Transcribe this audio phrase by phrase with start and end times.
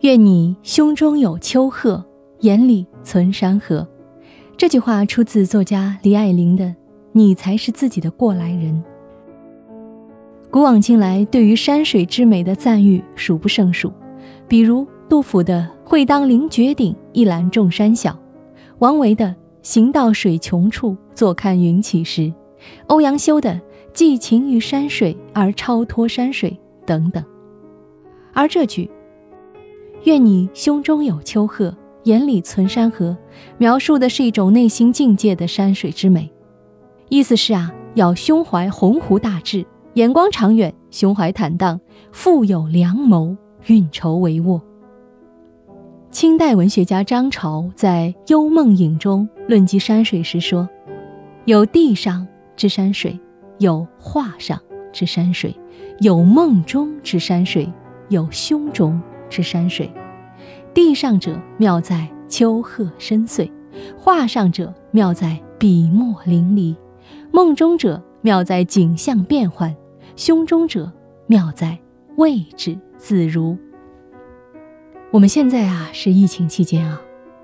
[0.00, 2.02] 愿你胸中有丘壑，
[2.38, 3.86] 眼里存山河。
[4.56, 6.64] 这句话出自作家李爱玲的
[7.12, 8.72] 《你才是自己的过来人》。
[10.50, 13.92] 古往今来，对于山水之美的赞誉数不胜数，
[14.48, 18.18] 比如杜甫的“会当凌绝顶，一览众山小”，
[18.80, 22.32] 王维的“行到水穷处，坐看云起时”，
[22.88, 23.60] 欧阳修的
[23.92, 27.22] “寄情于山水而超脱山水”等等。
[28.32, 28.90] 而这句
[30.04, 33.16] “愿你胸中有丘壑，眼里存山河”，
[33.58, 36.30] 描述的是一种内心境界的山水之美，
[37.08, 39.64] 意思是啊，要胸怀鸿鹄大志。
[39.94, 41.80] 眼光长远，胸怀坦荡，
[42.12, 43.36] 富有良谋，
[43.66, 44.60] 运筹帷幄。
[46.10, 50.68] 清代文学家张潮在《幽梦影》中论及山水时说
[51.44, 52.26] ：“有地上
[52.56, 53.18] 之山水，
[53.58, 54.58] 有画上
[54.92, 55.54] 之山水，
[55.98, 57.70] 有梦中之山水，
[58.08, 59.90] 有胸中是山水。
[60.74, 63.50] 地上者妙在丘壑深邃，
[63.96, 66.76] 画上者妙在笔墨淋漓，
[67.32, 69.74] 梦中者妙在景象变幻。”
[70.16, 70.92] 胸中者
[71.26, 71.78] 妙在
[72.16, 73.56] 位置自如。
[75.10, 77.00] 我们现在啊是疫情期间啊，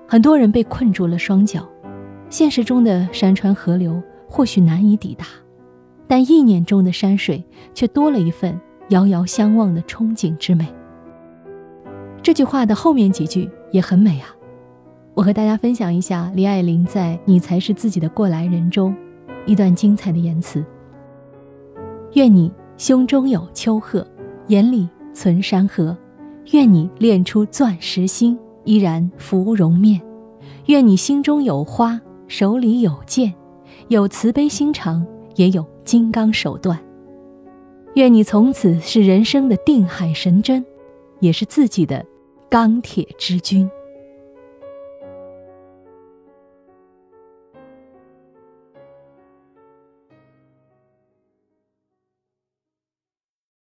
[0.07, 1.67] 很多人被困住了双脚，
[2.29, 3.99] 现实中的山川河流
[4.29, 5.25] 或许难以抵达，
[6.07, 7.43] 但意念中的山水
[7.73, 10.67] 却多了一份遥遥相望的憧憬之美。
[12.21, 14.35] 这句话的后面几句也很美啊，
[15.13, 18.95] 我和大家分享一下李爱玲在《你才是自己的过来人》中
[19.45, 20.63] 一段精彩的言辞。
[22.13, 22.51] 愿你。
[22.77, 24.05] 胸中有丘壑，
[24.49, 25.97] 眼里存山河。
[26.51, 29.99] 愿你练出钻石心，依然芙蓉面。
[30.67, 33.33] 愿你心中有花，手里有剑，
[33.87, 35.03] 有慈悲心肠，
[35.37, 36.77] 也有金刚手段。
[37.95, 40.63] 愿你从此是人生的定海神针，
[41.19, 42.05] 也是自己的
[42.49, 43.69] 钢铁之君。